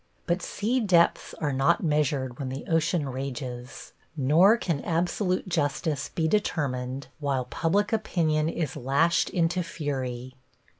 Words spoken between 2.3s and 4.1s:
when the ocean rages,